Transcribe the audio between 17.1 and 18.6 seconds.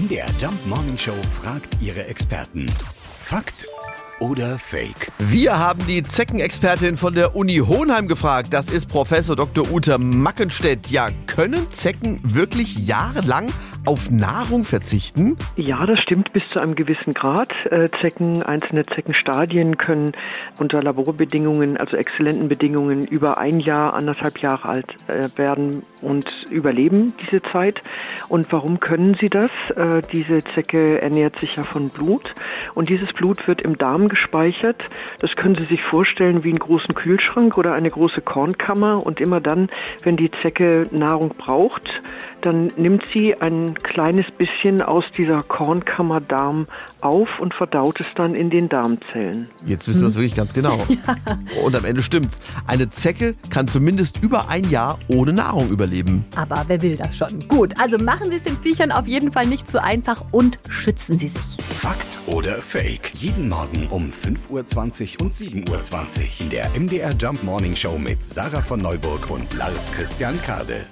Grad. Äh, Zecken,